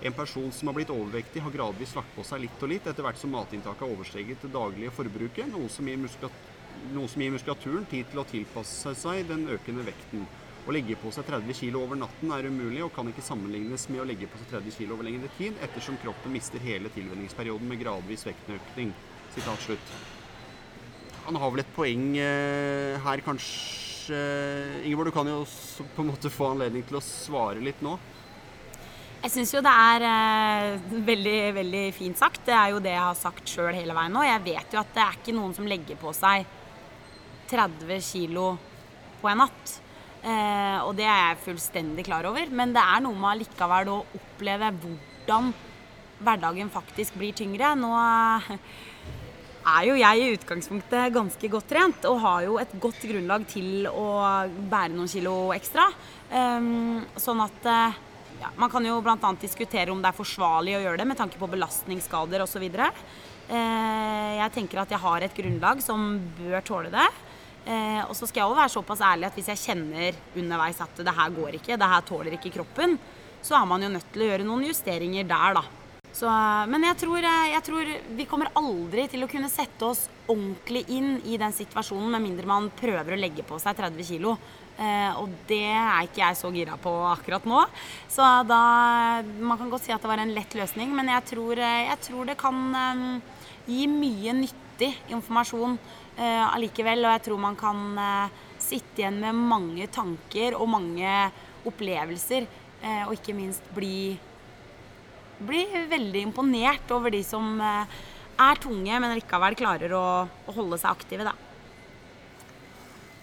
En 0.00 0.16
person 0.16 0.48
som 0.54 0.70
har 0.70 0.78
blitt 0.78 0.92
overvektig, 0.94 1.42
har 1.44 1.52
gradvis 1.52 1.92
lagt 1.98 2.14
på 2.16 2.24
seg 2.24 2.46
litt 2.46 2.62
og 2.62 2.72
litt 2.72 2.86
etter 2.86 3.04
hvert 3.04 3.20
som 3.20 3.34
matinntaket 3.34 3.84
har 3.84 3.92
oversteget 3.92 4.46
det 4.46 4.52
daglige 4.54 4.94
forbruket, 4.94 5.50
noe 5.52 5.68
som, 5.68 5.90
noe 5.90 7.10
som 7.10 7.24
gir 7.24 7.34
muskulaturen 7.34 7.88
tid 7.90 8.08
til 8.08 8.22
å 8.22 8.28
tilpasse 8.30 8.94
seg 8.96 9.26
den 9.28 9.48
økende 9.58 9.84
vekten. 9.90 10.24
Å 10.68 10.72
legge 10.76 10.98
på 11.00 11.08
seg 11.08 11.24
30 11.24 11.56
kg 11.56 11.78
over 11.80 11.96
natten 11.96 12.32
er 12.34 12.44
umulig 12.44 12.82
og 12.84 12.90
kan 12.92 13.08
ikke 13.08 13.24
sammenlignes 13.24 13.86
med 13.88 14.02
å 14.02 14.04
legge 14.04 14.26
på 14.28 14.36
seg 14.36 14.50
30 14.50 14.74
kg 14.76 14.90
over 14.98 15.06
lengre 15.06 15.30
tid, 15.38 15.56
ettersom 15.64 15.96
kroppen 16.02 16.34
mister 16.34 16.60
hele 16.60 16.90
tilvenningsperioden 16.92 17.70
med 17.70 17.80
gradvis 17.80 18.26
vektøkning. 18.28 18.92
Sitat 19.32 19.64
slutt. 19.64 19.94
Han 21.24 21.40
har 21.40 21.54
vel 21.54 21.64
et 21.64 21.72
poeng 21.72 22.04
eh, 22.20 23.00
her, 23.00 23.24
kanskje. 23.24 24.20
Ingeborg, 24.84 25.08
du 25.08 25.16
kan 25.16 25.32
jo 25.32 25.40
på 25.96 26.04
en 26.04 26.12
måte 26.12 26.32
få 26.32 26.52
anledning 26.52 26.84
til 26.84 27.00
å 27.00 27.04
svare 27.04 27.64
litt 27.64 27.80
nå. 27.84 27.96
Jeg 29.24 29.32
syns 29.38 29.56
jo 29.56 29.64
det 29.64 29.72
er 29.72 30.08
eh, 30.12 30.94
veldig, 31.08 31.40
veldig 31.62 31.84
fint 31.96 32.20
sagt. 32.20 32.44
Det 32.44 32.60
er 32.60 32.76
jo 32.76 32.84
det 32.84 32.92
jeg 32.92 33.06
har 33.08 33.20
sagt 33.24 33.56
sjøl 33.56 33.72
hele 33.72 33.96
veien 33.96 34.12
nå. 34.12 34.28
Jeg 34.28 34.44
vet 34.52 34.76
jo 34.76 34.84
at 34.84 34.92
det 34.92 35.06
er 35.08 35.16
ikke 35.16 35.40
noen 35.40 35.56
som 35.56 35.68
legger 35.68 35.96
på 35.96 36.12
seg 36.12 36.44
30 37.56 38.04
kg 38.12 38.50
på 39.24 39.32
en 39.32 39.46
natt. 39.48 39.78
Eh, 40.28 40.78
og 40.84 40.92
det 40.98 41.06
er 41.08 41.30
jeg 41.30 41.44
fullstendig 41.46 42.04
klar 42.08 42.28
over. 42.28 42.50
Men 42.52 42.74
det 42.76 42.84
er 42.84 43.02
noe 43.04 43.16
med 43.16 43.42
likevel 43.44 43.92
å 43.94 44.02
oppleve 44.18 44.72
hvordan 44.82 45.52
hverdagen 46.18 46.72
faktisk 46.74 47.16
blir 47.20 47.36
tyngre. 47.36 47.72
Nå 47.78 47.92
er 49.68 49.86
jo 49.88 49.96
jeg 49.98 50.20
i 50.20 50.34
utgangspunktet 50.36 51.14
ganske 51.14 51.50
godt 51.52 51.70
trent 51.70 52.06
og 52.08 52.20
har 52.24 52.44
jo 52.46 52.58
et 52.60 52.74
godt 52.80 53.02
grunnlag 53.08 53.46
til 53.50 53.88
å 53.90 54.08
bære 54.70 54.94
noen 54.96 55.10
kilo 55.10 55.38
ekstra. 55.56 55.88
Eh, 56.28 56.68
sånn 57.20 57.42
at 57.44 57.72
eh, 57.72 58.04
ja, 58.38 58.52
Man 58.54 58.70
kan 58.70 58.84
jo 58.86 59.00
bl.a. 59.02 59.32
diskutere 59.40 59.90
om 59.90 59.98
det 60.02 60.12
er 60.12 60.14
forsvarlig 60.14 60.76
å 60.78 60.82
gjøre 60.84 61.00
det 61.00 61.08
med 61.10 61.18
tanke 61.18 61.40
på 61.40 61.48
belastningsskader 61.50 62.44
osv. 62.44 62.68
Uh, 63.48 64.30
jeg 64.38 64.52
tenker 64.54 64.82
at 64.82 64.92
jeg 64.92 65.00
har 65.02 65.24
et 65.24 65.34
grunnlag 65.34 65.80
som 65.82 66.04
bør 66.38 66.62
tåle 66.68 66.92
det. 66.92 67.06
Eh, 67.66 68.02
og 68.06 68.14
så 68.16 68.28
skal 68.28 68.42
jeg 68.42 68.50
òg 68.50 68.58
være 68.58 68.72
såpass 68.72 69.02
ærlig 69.04 69.28
at 69.28 69.38
hvis 69.38 69.50
jeg 69.52 69.62
kjenner 69.64 70.20
underveis 70.38 70.78
at 70.84 71.02
det 71.04 71.16
her 71.18 71.34
går 71.34 71.58
ikke, 71.58 71.78
det 71.80 71.90
her 71.92 72.06
tåler 72.06 72.36
ikke 72.38 72.54
kroppen, 72.54 72.96
så 73.42 73.58
er 73.58 73.66
man 73.70 73.82
jo 73.84 73.90
nødt 73.92 74.08
til 74.12 74.24
å 74.24 74.30
gjøre 74.30 74.46
noen 74.46 74.66
justeringer 74.68 75.28
der, 75.28 75.58
da. 75.58 75.77
Så, 76.18 76.28
men 76.66 76.82
jeg 76.82 76.98
tror, 77.04 77.22
eh, 77.22 77.50
jeg 77.52 77.64
tror 77.68 77.90
vi 78.18 78.24
kommer 78.26 78.50
aldri 78.58 79.04
til 79.10 79.22
å 79.22 79.30
kunne 79.30 79.50
sette 79.52 79.86
oss 79.86 80.08
ordentlig 80.26 80.82
inn 80.90 81.20
i 81.30 81.36
den 81.38 81.54
situasjonen 81.54 82.10
med 82.10 82.24
mindre 82.24 82.48
man 82.50 82.72
prøver 82.74 83.14
å 83.14 83.20
legge 83.20 83.44
på 83.46 83.58
seg 83.62 83.78
30 83.78 84.08
kg. 84.08 84.32
Eh, 84.78 85.10
og 85.18 85.30
det 85.48 85.72
er 85.74 86.06
ikke 86.06 86.22
jeg 86.22 86.38
så 86.38 86.50
gira 86.54 86.76
på 86.78 86.90
akkurat 87.10 87.46
nå. 87.50 87.64
Så 88.10 88.26
da 88.46 89.22
Man 89.22 89.58
kan 89.58 89.70
godt 89.70 89.86
si 89.86 89.94
at 89.94 90.02
det 90.02 90.10
var 90.10 90.22
en 90.22 90.34
lett 90.34 90.54
løsning, 90.54 90.92
men 90.94 91.10
jeg 91.10 91.24
tror, 91.34 91.58
eh, 91.58 91.88
jeg 91.88 91.98
tror 92.06 92.26
det 92.26 92.38
kan 92.38 92.74
eh, 92.74 93.04
gi 93.66 93.86
mye 93.90 94.36
nyttig 94.42 94.92
informasjon 95.10 95.78
eh, 96.16 96.46
allikevel. 96.54 97.06
Og 97.06 97.14
jeg 97.16 97.26
tror 97.26 97.42
man 97.42 97.58
kan 97.58 97.98
eh, 97.98 98.38
sitte 98.58 99.02
igjen 99.02 99.18
med 99.22 99.34
mange 99.34 99.86
tanker 99.86 100.54
og 100.58 100.70
mange 100.70 101.30
opplevelser. 101.66 102.46
Og 102.78 103.10
ikke 103.16 103.34
minst 103.34 103.64
bli, 103.74 104.14
bli 105.46 105.64
veldig 105.90 106.24
imponert 106.28 106.94
over 106.94 107.12
de 107.14 107.22
som 107.26 107.58
eh, 107.62 107.98
er 108.38 108.62
tunge, 108.62 109.02
men 109.02 109.18
likevel 109.18 109.58
klarer 109.58 109.94
å, 109.96 110.06
å 110.26 110.56
holde 110.56 110.78
seg 110.80 110.90
aktive. 110.90 111.26
da. 111.28 111.34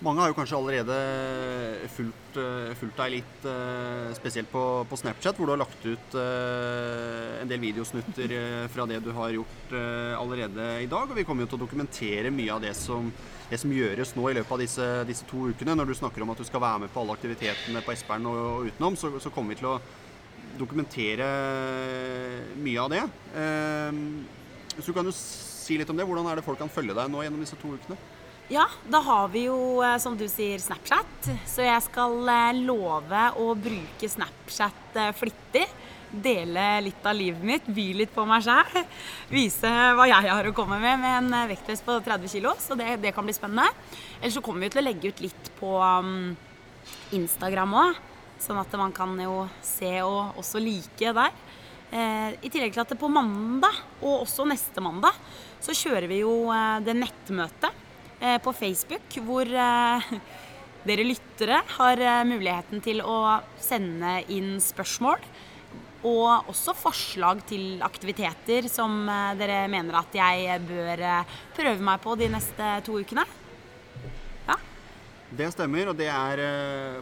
Mange 0.06 0.22
har 0.22 0.30
jo 0.30 0.36
kanskje 0.38 0.58
allerede 0.58 0.96
fulgt, 1.96 2.38
eh, 2.38 2.74
fulgt 2.78 3.00
deg 3.00 3.14
litt, 3.16 3.46
eh, 3.50 4.12
spesielt 4.18 4.52
på, 4.52 4.64
på, 4.90 5.00
Snapchat, 5.00 5.40
hvor 5.40 5.50
du 5.50 5.56
har 5.56 5.64
lagt 5.64 5.88
ut 5.88 6.18
en 6.20 7.50
del 7.50 7.64
videosnutter 7.64 8.36
fra 8.74 8.86
det 8.90 9.00
du 9.06 9.12
har 9.16 9.34
gjort 9.34 9.74
allerede 10.20 10.68
i 10.84 10.90
dag. 10.92 11.10
Og 11.10 11.18
vi 11.18 11.26
kommer 11.28 11.46
jo 11.46 11.54
til 11.54 11.60
å 11.60 11.66
dokumentere 11.66 12.34
mye 12.34 12.54
av 12.54 12.64
det 12.64 12.76
som, 12.78 13.10
det 13.50 13.60
som 13.62 13.74
gjøres 13.74 14.16
nå 14.18 14.30
i 14.30 14.38
løpet 14.38 14.56
av 14.56 14.62
disse, 14.62 14.90
disse, 15.10 15.28
to 15.30 15.50
ukene. 15.52 15.78
Når 15.80 15.92
du 15.92 16.00
snakker 16.00 16.26
om 16.26 16.36
at 16.36 16.44
du 16.44 16.48
skal 16.48 16.64
være 16.64 16.86
med 16.86 16.94
på 16.94 17.02
alle 17.02 17.16
aktivitetene 17.18 17.84
på 17.86 17.96
Espern 17.96 18.28
og, 18.30 18.42
og 18.46 18.72
utenom, 18.72 19.00
så, 19.00 19.16
så, 19.20 19.32
kommer 19.34 19.56
vi 19.56 19.64
til 19.64 19.74
å 19.74 19.80
dokumentere 20.60 21.30
mye 22.58 22.82
av 22.82 22.92
det. 22.94 23.04
så 24.76 24.86
du 24.86 24.94
kan 24.96 25.08
jo 25.08 25.14
si 25.66 25.78
litt 25.80 25.90
om 25.90 25.98
det. 25.98 26.06
Hvordan 26.08 26.28
er 26.30 26.40
det 26.40 26.46
folk 26.46 26.60
kan 26.62 26.72
følge 26.72 26.96
deg 26.98 27.10
nå 27.12 27.24
gjennom 27.26 27.44
disse 27.44 27.58
to 27.60 27.74
ukene? 27.74 27.98
Ja, 28.48 28.68
da 28.86 29.00
har 29.02 29.30
vi 29.34 29.48
jo, 29.48 29.82
eh, 29.82 29.98
som 29.98 30.14
du 30.18 30.28
sier, 30.30 30.60
Snapchat. 30.62 31.30
Så 31.50 31.66
jeg 31.66 31.82
skal 31.88 32.30
eh, 32.30 32.62
love 32.68 33.24
å 33.42 33.56
bruke 33.58 34.10
Snapchat 34.10 35.00
eh, 35.02 35.14
flittig. 35.18 35.66
Dele 36.16 36.66
litt 36.86 37.08
av 37.10 37.18
livet 37.18 37.42
mitt, 37.44 37.66
by 37.66 37.88
litt 37.98 38.14
på 38.14 38.24
meg 38.30 38.46
sjæl. 38.46 38.86
Vise 39.34 39.72
hva 39.98 40.06
jeg 40.08 40.30
har 40.30 40.48
å 40.48 40.54
komme 40.56 40.78
med 40.80 41.02
med 41.02 41.18
en 41.24 41.50
vektvest 41.50 41.84
på 41.88 41.98
30 42.06 42.36
kg. 42.38 42.54
Så 42.62 42.78
det, 42.78 43.00
det, 43.02 43.16
kan 43.18 43.26
bli 43.26 43.34
spennende. 43.36 43.66
Ellers 44.22 44.38
så 44.38 44.46
kommer 44.46 44.68
vi 44.68 44.76
til 44.76 44.84
å 44.84 44.86
legge 44.86 45.10
ut 45.10 45.26
litt 45.26 45.50
på 45.58 45.74
um, 45.82 46.38
Instagram 47.18 47.74
òg. 47.82 47.98
Sånn 48.42 48.60
at 48.62 48.74
man 48.78 48.94
kan 48.96 49.16
jo 49.22 49.46
se 49.64 49.94
og 50.04 50.38
også 50.42 50.62
like 50.62 51.16
der. 51.16 51.34
Eh, 51.92 52.36
I 52.42 52.52
tillegg 52.52 52.76
til 52.76 52.84
at 52.84 52.94
på 53.00 53.10
mandag, 53.12 53.78
og 54.02 54.26
også 54.26 54.46
neste 54.50 54.84
mandag, 54.84 55.16
så 55.64 55.74
kjører 55.76 56.10
vi 56.12 56.22
jo 56.24 56.46
eh, 56.54 56.84
det 56.86 56.98
nettmøtet 57.00 57.86
Eh, 58.20 58.38
på 58.42 58.54
Facebook, 58.54 59.18
hvor 59.28 59.46
eh, 59.46 60.14
dere 60.88 61.04
lyttere 61.04 61.60
har 61.78 62.00
eh, 62.00 62.24
muligheten 62.28 62.82
til 62.84 63.02
å 63.04 63.42
sende 63.60 64.22
inn 64.32 64.56
spørsmål. 64.64 65.20
Og 66.06 66.52
også 66.52 66.76
forslag 66.78 67.42
til 67.50 67.82
aktiviteter 67.84 68.68
som 68.70 69.08
dere 69.40 69.64
mener 69.74 69.98
at 69.98 70.14
jeg 70.14 70.60
bør 70.68 71.02
prøve 71.58 71.82
meg 71.82 72.04
på 72.04 72.14
de 72.20 72.28
neste 72.30 72.68
to 72.86 73.00
ukene. 73.02 73.24
Det 75.34 75.48
stemmer, 75.52 75.90
og 75.90 75.98
det 75.98 76.06
er 76.12 76.42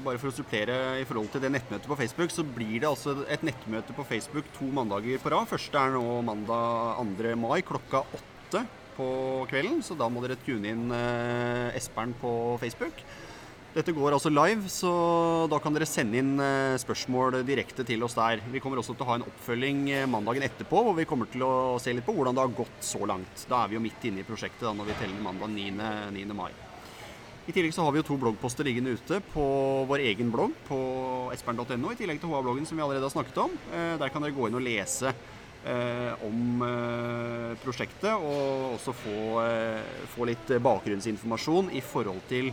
bare 0.05 0.19
for 0.21 0.31
å 0.31 0.35
supplere 0.35 1.01
i 1.01 1.03
forhold 1.05 1.27
til 1.33 1.43
det 1.43 1.51
nettmøtet 1.51 1.89
på 1.91 1.97
Facebook, 1.99 2.31
så 2.31 2.45
blir 2.47 2.77
det 2.79 2.87
altså 2.87 3.17
et 3.27 3.43
nettmøte 3.43 3.95
på 3.97 4.05
Facebook 4.07 4.47
to 4.55 4.69
mandager 4.71 5.19
på 5.19 5.33
rad. 5.33 5.49
Første 5.51 5.81
er 5.81 5.97
nå 5.97 6.21
mandag 6.23 7.03
2. 7.19 7.35
mai 7.35 7.59
klokka 7.67 8.05
åtte 8.15 8.63
på 8.97 9.09
kvelden, 9.49 9.83
så 9.83 9.97
da 9.97 10.09
må 10.09 10.23
dere 10.23 10.39
tune 10.45 10.71
inn 10.71 10.89
eh, 10.93 11.75
Espern 11.77 12.13
på 12.21 12.31
Facebook. 12.61 13.03
Dette 13.73 13.93
går 13.95 14.13
altså 14.13 14.29
live, 14.29 14.69
så 14.69 14.89
da 15.49 15.57
kan 15.61 15.73
dere 15.73 15.87
sende 15.89 16.19
inn 16.21 16.35
eh, 16.37 16.79
spørsmål 16.81 17.39
direkte 17.47 17.85
til 17.87 18.05
oss 18.05 18.17
der. 18.17 18.43
Vi 18.53 18.61
kommer 18.61 18.81
også 18.81 18.93
til 18.93 19.05
å 19.05 19.09
ha 19.09 19.17
en 19.17 19.25
oppfølging 19.25 19.87
eh, 19.95 20.09
mandagen 20.09 20.45
etterpå, 20.45 20.83
hvor 20.85 20.97
vi 20.97 21.07
kommer 21.09 21.31
til 21.33 21.45
å 21.47 21.53
se 21.81 21.95
litt 21.95 22.05
på 22.05 22.13
hvordan 22.17 22.37
det 22.37 22.45
har 22.45 22.59
gått 22.61 22.85
så 22.85 23.01
langt. 23.09 23.47
Da 23.49 23.63
er 23.63 23.73
vi 23.73 23.79
jo 23.79 23.87
midt 23.87 24.05
inne 24.09 24.21
i 24.21 24.27
prosjektet 24.27 24.67
da, 24.67 24.75
når 24.77 24.91
vi 24.91 25.01
teller 25.01 25.25
mandag 25.25 25.57
9. 25.57 25.89
9. 26.19 26.37
mai. 26.37 26.53
I 27.43 27.51
tillegg 27.51 27.73
så 27.75 27.83
har 27.83 27.91
vi 27.91 27.99
jo 27.99 28.07
to 28.07 28.15
bloggposter 28.21 28.63
liggende 28.63 28.95
ute 28.95 29.19
på 29.33 29.45
vår 29.89 30.05
egen 30.07 30.29
blogg 30.31 30.53
på 30.67 30.79
espern.no, 31.35 31.91
i 31.91 31.97
tillegg 31.99 32.21
til 32.21 32.31
HA-bloggen 32.31 32.67
som 32.69 32.79
vi 32.79 32.85
allerede 32.85 33.03
har 33.03 33.11
snakket 33.11 33.41
om. 33.43 33.57
Der 33.99 34.11
kan 34.13 34.23
dere 34.23 34.35
gå 34.35 34.47
inn 34.47 34.55
og 34.55 34.63
lese 34.63 35.11
Eh, 35.63 36.23
om 36.27 36.59
eh, 36.59 37.53
prosjektet, 37.63 38.11
og 38.11 38.73
også 38.75 38.91
få, 38.99 39.19
eh, 39.45 40.07
få, 40.11 40.25
litt 40.27 40.49
bakgrunnsinformasjon 40.59 41.69
i 41.71 41.79
forhold 41.79 42.19
til 42.27 42.51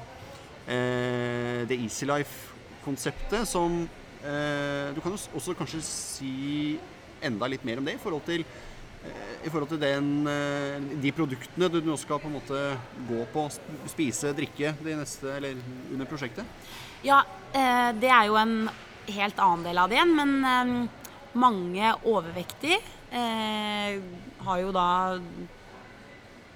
det 0.70 1.75
Easylife-konseptet 1.75 3.49
som 3.49 3.88
Du 4.20 5.00
kan 5.02 5.16
også 5.16 5.54
kanskje 5.59 5.80
si 5.82 6.76
enda 7.25 7.49
litt 7.50 7.64
mer 7.66 7.80
om 7.80 7.88
det 7.88 7.97
i 7.97 7.99
forhold 7.99 8.23
til 8.28 8.44
i 9.40 9.49
forhold 9.49 9.71
til 9.71 9.80
den, 9.80 10.09
de 11.00 11.11
produktene 11.16 11.71
du 11.73 11.78
nå 11.80 11.95
skal 11.97 12.21
på 12.21 12.28
en 12.28 12.35
måte 12.37 12.59
gå 13.09 13.23
på, 13.33 13.47
spise, 13.88 14.35
drikke 14.37 14.75
neste, 14.85 15.33
under 15.88 16.09
prosjektet? 16.11 16.45
Ja, 17.07 17.23
det 17.97 18.11
er 18.12 18.26
jo 18.28 18.37
en 18.37 18.54
helt 19.09 19.40
annen 19.40 19.64
del 19.64 19.80
av 19.80 19.88
det 19.88 19.97
igjen. 19.97 20.12
Men 20.19 20.90
mange 21.33 21.92
overvektige 22.09 22.80
eh, 23.14 24.00
har 24.45 24.62
jo 24.62 24.73
da 24.75 25.19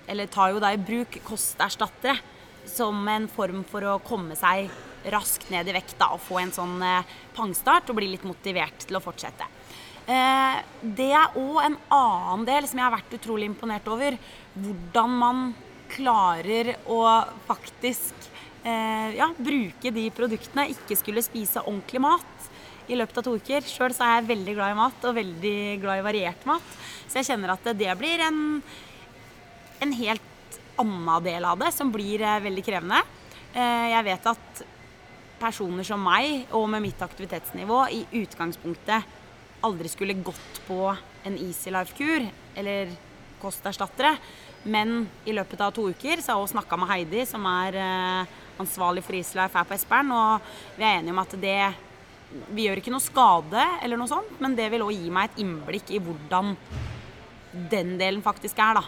Eller 0.07 0.27
tar 0.27 0.53
jo 0.53 0.61
da 0.61 0.73
i 0.75 0.81
bruk 0.81 1.21
kosterstattere 1.25 2.19
som 2.69 3.07
en 3.09 3.29
form 3.29 3.63
for 3.69 3.85
å 3.85 4.01
komme 4.05 4.37
seg 4.37 4.71
raskt 5.13 5.51
ned 5.53 5.69
i 5.69 5.75
vekt 5.77 5.99
da, 6.01 6.11
og 6.15 6.23
få 6.25 6.39
en 6.41 6.53
sånn 6.53 6.81
eh, 6.85 7.11
pangstart 7.37 7.91
og 7.93 7.99
bli 7.99 8.09
litt 8.09 8.25
motivert 8.25 8.87
til 8.89 8.97
å 8.97 9.03
fortsette. 9.05 9.47
Eh, 10.05 10.57
det 10.85 11.11
er 11.17 11.37
òg 11.41 11.61
en 11.63 11.77
annen 11.97 12.43
del 12.45 12.67
som 12.69 12.81
jeg 12.81 12.85
har 12.85 12.93
vært 12.93 13.15
utrolig 13.17 13.49
imponert 13.49 13.87
over. 13.89 14.19
Hvordan 14.53 15.15
man 15.21 15.45
klarer 15.95 16.75
å 16.91 16.99
faktisk 17.47 18.29
eh, 18.67 19.17
ja, 19.17 19.31
bruke 19.37 19.93
de 19.95 20.05
produktene, 20.13 20.69
ikke 20.75 20.99
skulle 21.01 21.25
spise 21.25 21.63
ordentlig 21.65 22.03
mat 22.05 22.51
i 22.93 22.99
løpet 22.99 23.23
av 23.23 23.25
to 23.25 23.39
uker. 23.41 23.65
Sjøl 23.65 23.95
er 23.95 24.19
jeg 24.19 24.29
veldig 24.29 24.59
glad 24.59 24.75
i 24.75 24.79
mat, 24.83 25.09
og 25.09 25.17
veldig 25.17 25.57
glad 25.81 26.03
i 26.03 26.07
variert 26.11 26.47
mat. 26.49 26.77
Så 27.09 27.23
jeg 27.23 27.31
kjenner 27.31 27.55
at 27.55 27.73
det 27.73 27.97
blir 27.97 28.27
en, 28.27 28.45
en 29.81 29.99
helt 30.03 30.61
annen 30.81 31.25
del 31.25 31.49
av 31.49 31.65
det 31.65 31.73
som 31.73 31.93
blir 31.95 32.21
eh, 32.21 32.43
veldig 32.45 32.67
krevende. 32.67 33.05
Jeg 33.55 34.03
vet 34.03 34.25
at 34.27 34.61
personer 35.39 35.87
som 35.87 36.01
meg, 36.03 36.49
og 36.59 36.65
med 36.73 36.83
mitt 36.83 37.03
aktivitetsnivå, 37.07 37.85
i 37.95 38.01
utgangspunktet 38.25 39.07
aldri 39.65 39.91
skulle 39.93 40.17
gått 40.25 40.61
på 40.69 40.81
en 41.25 41.39
Easy 41.41 41.73
Life-kur 41.73 42.27
eller 42.55 42.93
kosterstattere. 43.43 44.17
Men 44.65 45.07
i 45.29 45.35
løpet 45.37 45.61
av 45.61 45.75
to 45.77 45.89
uker 45.93 46.23
så 46.25 46.33
har 46.33 46.45
jeg 46.45 46.55
snakka 46.55 46.79
med 46.81 46.89
Heidi, 46.89 47.25
som 47.29 47.45
er 47.51 47.77
eh, 47.77 48.37
ansvarlig 48.63 49.05
for 49.05 49.17
Easy 49.19 49.37
Life 49.37 49.59
her 49.59 49.67
på 49.69 49.77
Espern, 49.77 50.13
og 50.15 50.55
vi 50.79 50.87
er 50.87 51.01
enige 51.01 51.13
om 51.13 51.21
at 51.25 51.37
det 51.41 51.59
vi 52.55 52.65
gjør 52.67 52.81
ikke 52.81 52.93
noe 52.95 53.05
skade, 53.05 53.65
eller 53.85 54.01
noe 54.01 54.11
sånt, 54.11 54.41
men 54.43 54.57
det 54.59 54.71
vil 54.73 54.83
òg 54.87 54.95
gi 54.97 55.13
meg 55.13 55.29
et 55.29 55.43
innblikk 55.45 55.93
i 55.95 56.01
hvordan 56.03 56.55
den 57.71 57.95
delen 58.01 58.25
faktisk 58.25 58.59
er. 58.59 58.81
da. 58.81 58.85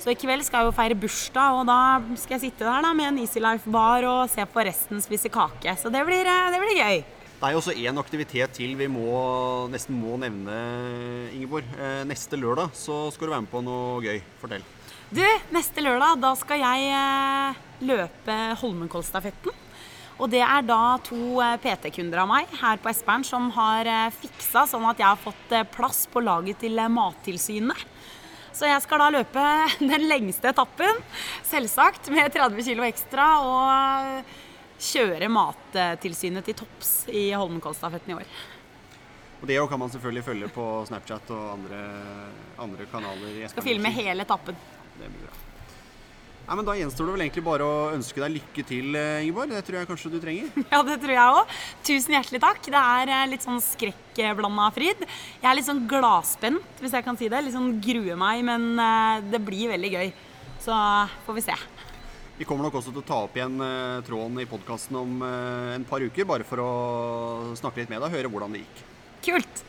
Så 0.00 0.14
i 0.14 0.18
kveld 0.18 0.42
skal 0.46 0.64
jeg 0.64 0.70
jo 0.70 0.76
feire 0.78 0.96
bursdag, 0.98 1.60
og 1.60 1.68
da 1.68 2.00
skal 2.18 2.38
jeg 2.38 2.48
sitte 2.48 2.64
der 2.64 2.86
da 2.86 2.94
med 2.96 3.10
en 3.10 3.20
Easy 3.20 3.42
Life-bar 3.42 4.06
og 4.08 4.22
se 4.32 4.46
på 4.48 4.64
resten 4.66 5.04
spise 5.04 5.30
kake. 5.32 5.76
Så 5.76 5.92
det 5.92 6.02
blir, 6.08 6.24
eh, 6.24 6.50
det 6.50 6.60
blir 6.62 6.80
gøy. 6.80 7.04
Det 7.40 7.48
er 7.48 7.54
jo 7.54 7.60
også 7.62 7.72
én 7.72 7.96
aktivitet 7.96 8.52
til 8.52 8.74
vi 8.76 8.84
må, 8.92 9.06
nesten 9.72 9.96
må 9.96 10.18
nevne, 10.20 10.56
Ingeborg. 11.32 11.64
Eh, 11.72 12.02
neste 12.04 12.36
lørdag 12.36 12.74
så 12.76 13.06
skal 13.14 13.30
du 13.30 13.32
være 13.32 13.44
med 13.46 13.48
på 13.48 13.62
noe 13.64 14.02
gøy. 14.04 14.18
Fortell. 14.42 14.66
Du, 15.08 15.22
neste 15.56 15.80
lørdag 15.80 16.18
da 16.20 16.34
skal 16.36 16.60
jeg 16.60 16.90
eh, 16.98 17.62
løpe 17.88 18.36
Holmenkollstafetten. 18.60 19.56
Og 20.20 20.28
det 20.28 20.42
er 20.44 20.66
da 20.68 20.98
to 21.06 21.40
eh, 21.40 21.56
PT-kunder 21.64 22.20
av 22.26 22.28
meg 22.28 22.52
her 22.60 22.76
på 22.84 22.92
Espern 22.92 23.24
som 23.24 23.48
har 23.56 23.88
fiksa 24.18 24.66
sånn 24.68 24.84
at 24.90 25.00
jeg 25.00 25.08
har 25.08 25.24
fått 25.24 25.56
plass 25.72 26.02
på 26.12 26.20
laget 26.20 26.60
til 26.60 26.76
Mattilsynet. 26.92 27.88
Så 28.52 28.68
jeg 28.68 28.84
skal 28.84 29.00
da 29.00 29.08
løpe 29.16 29.48
den 29.94 30.06
lengste 30.12 30.52
etappen, 30.52 31.00
selvsagt, 31.48 32.12
med 32.12 32.36
30 32.36 32.68
kg 32.68 32.84
ekstra. 32.92 33.32
Og 33.48 34.49
kjøre 34.80 35.28
Mattilsynet 35.32 36.46
til 36.48 36.56
topps 36.62 36.94
i 37.12 37.28
Holmenkollstafetten 37.36 38.14
i 38.14 38.18
år. 38.20 38.32
Og 39.40 39.46
Det 39.48 39.56
kan 39.68 39.80
man 39.80 39.92
selvfølgelig 39.92 40.24
følge 40.24 40.48
på 40.52 40.64
Snapchat 40.88 41.30
og 41.32 41.44
andre, 41.54 41.78
andre 42.60 42.88
kanaler. 42.92 43.46
Skal 43.48 43.64
filme 43.64 43.92
hele 43.94 44.26
etappen. 44.26 44.58
Det 44.98 45.08
blir 45.08 45.22
bra. 45.24 45.36
Nei, 46.50 46.56
men 46.58 46.66
Da 46.66 46.74
gjenstår 46.74 47.06
det 47.06 47.12
vel 47.14 47.22
egentlig 47.22 47.44
bare 47.46 47.62
å 47.62 47.74
ønske 47.94 48.20
deg 48.20 48.32
lykke 48.34 48.62
til, 48.66 48.96
eh, 48.98 49.22
Ingeborg. 49.22 49.52
Det 49.54 49.62
tror 49.64 49.78
jeg 49.78 49.86
kanskje 49.86 50.10
du 50.10 50.18
trenger. 50.20 50.48
Ja, 50.72 50.82
det 50.82 50.96
tror 51.00 51.14
jeg 51.14 51.36
òg. 51.38 51.52
Tusen 51.86 52.16
hjertelig 52.16 52.40
takk. 52.42 52.60
Det 52.66 52.80
er 52.80 53.12
eh, 53.14 53.28
litt 53.30 53.46
sånn 53.46 53.62
skrekkblanda 53.62 54.66
fryd. 54.74 55.04
Jeg 55.40 55.46
er 55.46 55.56
litt 55.56 55.68
sånn 55.68 55.84
gladspent, 55.88 56.82
hvis 56.82 56.96
jeg 56.98 57.06
kan 57.06 57.16
si 57.20 57.30
det. 57.30 57.44
Litt 57.46 57.54
sånn 57.54 57.76
gruer 57.80 58.18
meg, 58.18 58.42
men 58.44 58.72
eh, 58.82 59.20
det 59.30 59.40
blir 59.46 59.70
veldig 59.76 59.92
gøy. 59.94 60.10
Så 60.60 60.74
får 61.24 61.38
vi 61.38 61.46
se. 61.46 61.56
Vi 62.40 62.46
kommer 62.48 62.64
nok 62.64 62.78
også 62.78 62.88
til 62.94 63.02
å 63.02 63.04
ta 63.04 63.18
opp 63.26 63.34
igjen 63.36 63.60
eh, 63.60 63.98
tråden 64.06 64.40
i 64.40 64.46
podkasten 64.48 64.96
om 64.96 65.18
eh, 65.26 65.74
en 65.74 65.82
par 65.84 66.00
uker, 66.00 66.24
bare 66.24 66.46
for 66.48 66.62
å 66.64 66.70
snakke 67.60 67.82
litt 67.82 67.90
med 67.92 68.00
deg 68.00 68.06
og 68.08 68.16
høre 68.16 68.30
hvordan 68.32 68.56
det 68.56 68.62
gikk. 68.62 68.80
Kult. 69.26 69.60